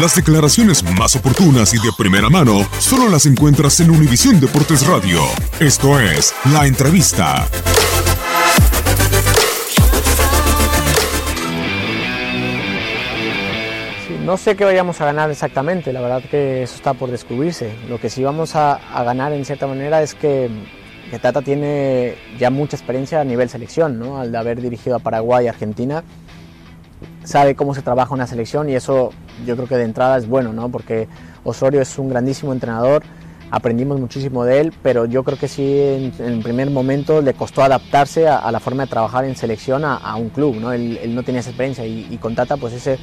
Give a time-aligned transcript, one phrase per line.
[0.00, 5.22] Las declaraciones más oportunas y de primera mano solo las encuentras en Univisión Deportes Radio.
[5.58, 7.48] Esto es La Entrevista.
[14.22, 17.72] no sé qué vayamos a ganar exactamente, la verdad que eso está por descubrirse.
[17.88, 20.50] Lo que sí vamos a, ganar en cierta manera es que,
[21.10, 24.18] que, Tata tiene ya mucha experiencia a nivel selección, ¿no?
[24.18, 26.02] al haber dirigido a Paraguay y Argentina
[27.26, 29.10] sabe cómo se trabaja una selección y eso
[29.44, 30.68] yo creo que de entrada es bueno, ¿no?
[30.68, 31.08] Porque
[31.42, 33.02] Osorio es un grandísimo entrenador,
[33.50, 37.62] aprendimos muchísimo de él, pero yo creo que sí en, el primer momento le costó
[37.62, 40.72] adaptarse a, a, la forma de trabajar en selección a, a un club, ¿no?
[40.72, 42.96] Él, él, no tenía esa experiencia y, y con Tata pues ese,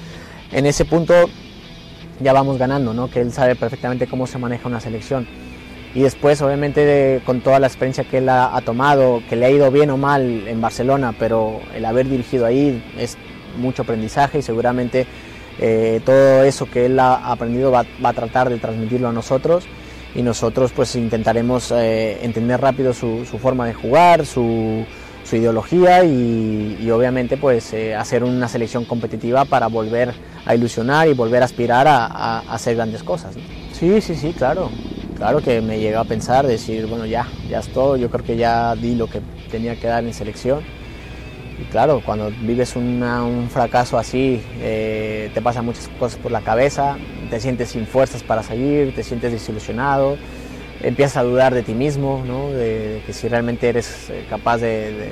[0.54, 1.14] en ese punto
[2.22, 3.10] ya vamos ganando, ¿no?
[3.10, 5.28] Que él sabe perfectamente cómo se maneja una selección.
[5.96, 9.46] Y después, obviamente, de, con toda la experiencia que él ha, ha tomado, que le
[9.46, 13.16] ha ido bien o mal en Barcelona, pero el haber dirigido ahí es
[13.58, 15.08] mucho aprendizaje y seguramente
[15.60, 19.66] eh, todo eso que él ha aprendido va, a tratar de transmitirlo a nosotros
[20.16, 24.86] y nosotros pues intentaremos eh, entender rápido su, forma de jugar, su,
[25.32, 30.14] ideología y, obviamente pues eh, hacer una selección competitiva para volver
[30.46, 33.34] a ilusionar y volver a aspirar a, hacer grandes cosas.
[33.72, 34.70] Sí, sí, sí, claro.
[35.18, 38.36] Claro que me llegó a pensar, decir, bueno, ya, ya es todo, yo creo que
[38.36, 40.62] ya di lo que tenía que dar en selección
[41.64, 46.42] y claro, cuando vives una, un fracaso así, eh, te pasan muchas cosas por la
[46.42, 46.98] cabeza,
[47.30, 50.18] te sientes sin fuerzas para seguir, te sientes desilusionado,
[50.82, 52.50] empiezas a dudar de ti mismo, ¿no?
[52.50, 55.12] de, de, que si realmente eres eh, capaz de, de,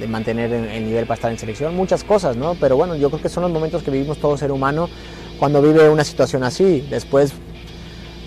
[0.00, 2.54] de mantener el nivel para estar en selección, muchas cosas, ¿no?
[2.60, 4.88] pero bueno, yo creo que son los momentos que vivimos todo ser humano
[5.38, 6.86] cuando vive una situación así.
[6.90, 7.32] Después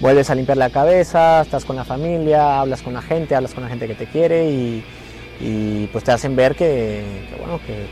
[0.02, 3.64] vuelves a limpiar la cabeza, estás con la familia, hablas con la gente, hablas con
[3.64, 4.84] la gente que te quiere y
[5.40, 7.88] y pues te hacen ver que, que bueno, que,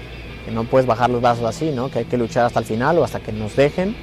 [0.45, 1.89] que, no puedes bajar los brazos así, ¿no?
[1.89, 3.95] que hay que luchar hasta el final o hasta que nos dejen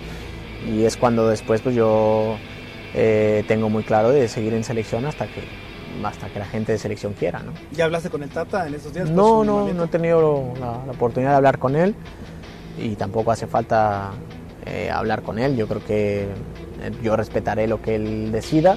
[0.67, 2.37] y es cuando después pues yo
[2.95, 5.43] eh, tengo muy claro de seguir en selección hasta que
[6.05, 7.41] hasta que la gente de selección quiera.
[7.41, 7.53] ¿no?
[7.73, 9.11] ¿Ya hablaste con el Tata en estos días?
[9.11, 11.95] No, no, no he tenido la, la, oportunidad de hablar con él
[12.79, 14.11] y tampoco hace falta
[14.67, 15.57] eh, hablar con él.
[15.57, 16.27] Yo creo que eh,
[17.03, 18.77] yo respetaré lo que él decida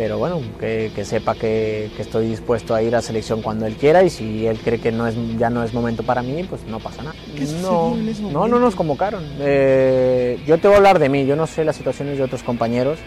[0.00, 3.74] pero bueno, que, que sepa que, que, estoy dispuesto a ir a selección cuando él
[3.74, 6.64] quiera y si él cree que no es, ya no es momento para mí, pues
[6.64, 7.16] no pasa nada.
[7.60, 7.94] No,
[8.32, 9.22] no, no nos convocaron.
[9.40, 12.42] Eh, yo te voy a hablar de mí, yo no sé las situaciones de otros
[12.42, 12.98] compañeros.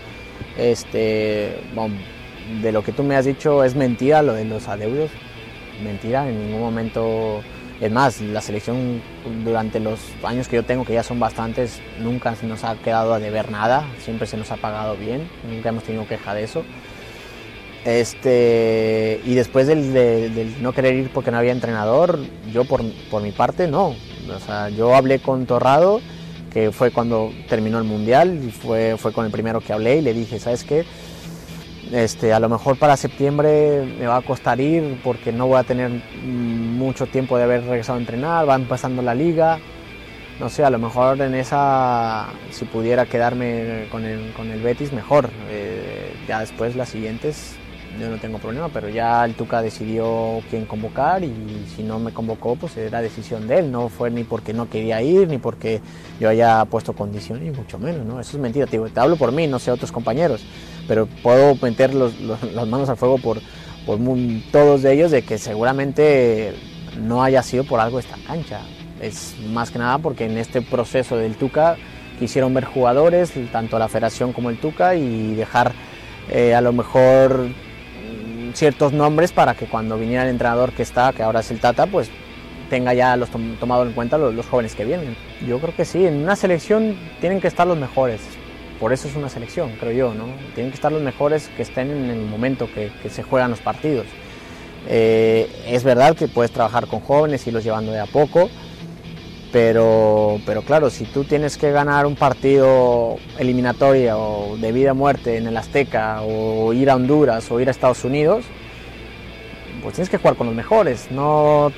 [0.55, 1.95] Este, bueno,
[2.61, 5.09] de lo que tú me has dicho es mentira lo de los adeudos,
[5.83, 7.41] mentira, en ningún momento
[7.83, 9.01] es más, la selección
[9.43, 13.13] durante los años que yo tengo, que ya son bastantes, nunca se nos ha quedado
[13.13, 16.63] a deber nada, siempre se nos ha pagado bien, nunca hemos tenido queja de eso.
[17.85, 22.19] Este, y después del, no querer ir porque no había entrenador,
[22.51, 22.81] yo por,
[23.11, 23.95] por, mi parte no.
[24.33, 25.99] O sea, yo hablé con Torrado,
[26.51, 30.01] que fue cuando terminó el Mundial, y fue, fue con el primero que hablé y
[30.01, 30.85] le dije, ¿sabes qué?
[31.91, 35.63] Este, a lo mejor para septiembre me va a costar ir porque no voy a
[35.63, 35.91] tener
[36.23, 39.59] mucho tiempo de haber regresado a entrenar, va empezando la liga.
[40.39, 44.91] No sé, a lo mejor en esa, si pudiera quedarme con el, con el Betis,
[44.93, 45.29] mejor.
[45.49, 47.57] Eh, ya después las siguientes
[47.99, 52.11] yo no tengo problema, pero ya el Tuca decidió quién convocar y si no me
[52.11, 55.81] convocó, pues era decisión de él, no fue ni porque no quería ir, ni porque
[56.19, 58.19] yo haya puesto condiciones, ni mucho menos, ¿no?
[58.19, 60.43] Eso es mentira, te, te hablo por mí, no sé otros compañeros,
[60.87, 63.39] pero puedo meter los, las manos al fuego por,
[63.85, 63.99] por
[64.51, 66.53] todos de ellos de que seguramente
[66.99, 68.61] no haya sido por algo esta cancha.
[69.01, 71.75] Es más que nada porque en este proceso del Tuca
[72.19, 75.73] quisieron ver jugadores, tanto la federación como el Tuca, y dejar
[76.29, 77.47] eh, a lo mejor
[78.53, 81.85] ciertos nombres para que cuando viniera el entrenador que está, que ahora es el Tata,
[81.87, 82.09] pues
[82.69, 83.29] tenga ya los
[83.59, 85.15] tomado en cuenta los, jóvenes que vienen.
[85.45, 88.21] Yo creo que sí, en una selección tienen que estar los mejores,
[88.79, 90.25] por eso es una selección, creo yo, ¿no?
[90.55, 94.05] Tienen que estar los mejores que estén en el momento que, se juegan los partidos.
[94.87, 98.49] Eh, es verdad que puedes trabajar con jóvenes y los llevando de a poco,
[99.53, 104.95] pero, pero claro, si tú tienes que ganar un partido eliminatorio o de vida o
[104.95, 108.45] muerte en el Azteca o ir a Honduras o ir a Estados Unidos,
[109.83, 111.11] pues tienes que jugar con los mejores.
[111.11, 111.71] No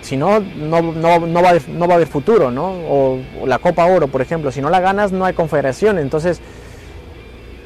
[0.00, 2.70] si no, no, no, va, no va a haber futuro, ¿no?
[2.88, 5.98] O, la Copa Oro, por ejemplo, si no la ganas no hay confederación.
[5.98, 6.40] Entonces,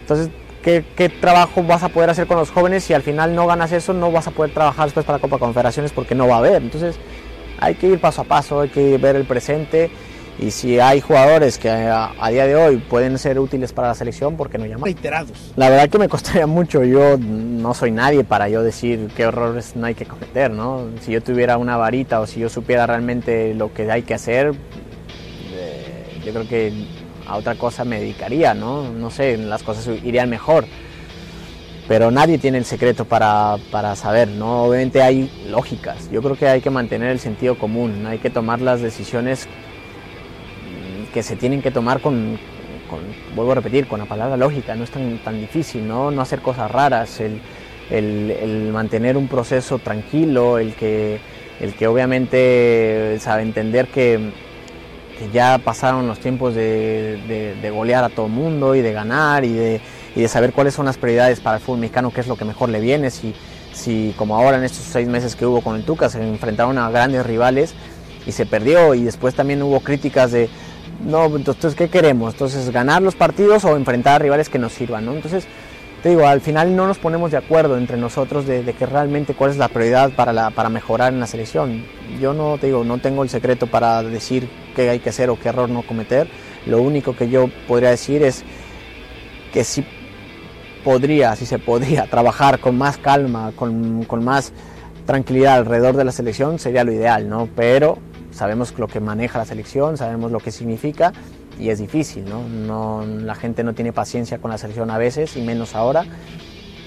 [0.00, 0.30] entonces
[0.64, 3.70] ¿qué, ¿qué, trabajo vas a poder hacer con los jóvenes si al final no ganas
[3.70, 3.92] eso?
[3.92, 6.62] No vas a poder trabajar después para la Copa Confederaciones porque no va a haber.
[6.62, 6.98] Entonces,
[7.62, 9.90] hay que ir paso a paso, hay que ver el presente
[10.38, 14.36] y si hay jugadores que a, día de hoy pueden ser útiles para la selección,
[14.36, 14.84] ¿por qué no llamar?
[14.84, 15.52] Reiterados.
[15.56, 19.76] La verdad que me costaría mucho, yo no soy nadie para yo decir qué errores
[19.76, 20.88] no hay que cometer, ¿no?
[21.02, 24.52] Si yo tuviera una varita o si yo supiera realmente lo que hay que hacer,
[25.52, 26.72] eh, yo creo que
[27.28, 28.90] a otra cosa me dedicaría, ¿no?
[28.90, 30.64] No sé, las cosas irían mejor
[31.92, 34.62] pero nadie tiene el secreto para, para, saber, ¿no?
[34.62, 38.62] Obviamente hay lógicas, yo creo que hay que mantener el sentido común, hay que tomar
[38.62, 39.46] las decisiones
[41.12, 42.38] que se tienen que tomar con,
[43.36, 46.10] vuelvo a repetir, con la palabra lógica, no es tan, tan difícil, ¿no?
[46.10, 47.42] No hacer cosas raras, el,
[47.90, 51.20] el, mantener un proceso tranquilo, el que,
[51.60, 54.30] el que obviamente sabe entender que,
[55.18, 58.94] que ya pasaron los tiempos de, de, de golear a todo el mundo y de
[58.94, 59.80] ganar y de
[60.14, 62.44] y de saber cuáles son las prioridades para el fútbol mexicano, qué es lo que
[62.44, 63.34] mejor le viene, si,
[63.72, 66.90] si como ahora en estos seis meses que hubo con el Tuca se enfrentaron a
[66.90, 67.74] grandes rivales
[68.26, 70.48] y se perdió y después también hubo críticas de,
[71.04, 72.34] no, entonces ¿qué queremos?
[72.34, 75.14] Entonces ganar los partidos o enfrentar a rivales que nos sirvan, ¿no?
[75.14, 75.46] Entonces,
[76.02, 79.52] te digo, al final no nos ponemos de acuerdo entre nosotros de, que realmente cuál
[79.52, 81.84] es la prioridad para, para mejorar en la selección.
[82.20, 85.38] Yo no te digo, no tengo el secreto para decir qué hay que hacer o
[85.38, 86.28] qué error no cometer.
[86.66, 88.44] Lo único que yo podría decir es
[89.52, 89.84] que si
[90.84, 94.52] podría, si se podría, trabajar con más calma, con, con, más
[95.06, 97.48] tranquilidad alrededor de la selección, sería lo ideal, ¿no?
[97.56, 97.98] Pero
[98.30, 101.12] sabemos lo que maneja la selección, sabemos lo que significa
[101.58, 102.48] y es difícil, ¿no?
[102.48, 106.04] no la gente no tiene paciencia con la selección a veces y menos ahora,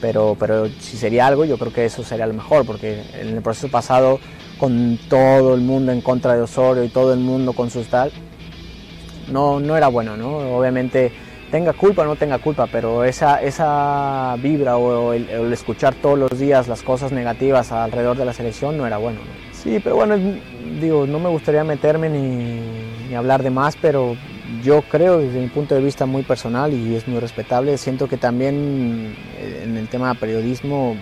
[0.02, 3.42] pero, pero si sería algo, yo creo que eso sería lo mejor, porque en el
[3.42, 4.20] proceso pasado,
[4.60, 8.12] con todo el mundo en contra de Osorio y todo el mundo con su tal,
[9.32, 10.58] no, no era bueno, ¿no?
[10.58, 11.12] Obviamente
[11.56, 16.38] tenga culpa o no tenga culpa, pero esa, esa vibra o el, escuchar todos los
[16.38, 19.22] días las cosas negativas alrededor de la selección no era bueno.
[19.54, 20.18] Sí, pero bueno,
[20.82, 24.18] digo, no me gustaría meterme ni, hablar de más, pero
[24.66, 28.18] yo creo desde mi punto de vista muy personal y es muy respetable, siento que
[28.18, 30.98] también eh, en el tema de periodismo,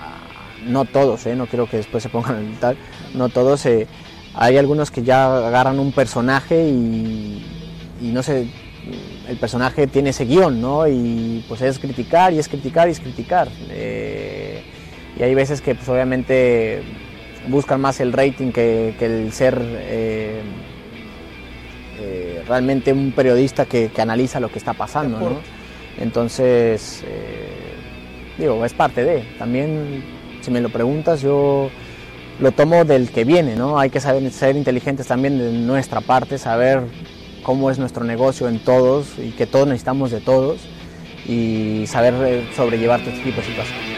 [0.00, 0.16] ah,
[0.64, 1.36] no todos, ¿eh?
[1.36, 2.78] no quiero que después se pongan tal,
[3.12, 3.86] no todos, eh,
[4.32, 7.44] hay algunos que ya agarran un personaje y,
[8.00, 8.48] y no sé,
[9.28, 10.88] el personaje tiene ese guion, ¿no?
[10.88, 13.48] Y pues es criticar y es criticar y es criticar.
[13.70, 14.62] Eh,
[15.18, 16.82] y hay veces que pues obviamente
[17.48, 20.40] buscan más el rating que, el ser eh,
[22.00, 25.40] eh, realmente un periodista que, analiza lo que está pasando, ¿no?
[25.98, 27.04] Entonces,
[28.38, 29.24] digo, es parte de.
[29.38, 30.04] También,
[30.40, 31.70] si me lo preguntas, yo
[32.38, 33.78] lo tomo del que viene, ¿no?
[33.78, 36.82] Hay que saber ser inteligentes también de nuestra parte, saber
[37.42, 40.60] cómo es nuestro negocio en todos y que todos necesitamos de todos
[41.26, 43.97] y saber eh, sobrellevar este tipo de situaciones.